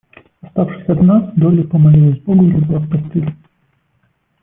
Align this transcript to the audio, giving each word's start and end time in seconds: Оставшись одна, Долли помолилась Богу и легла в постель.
Оставшись 0.41 0.89
одна, 0.89 1.31
Долли 1.37 1.61
помолилась 1.61 2.17
Богу 2.21 2.47
и 2.47 2.51
легла 2.53 2.79
в 2.79 2.89
постель. 2.89 3.35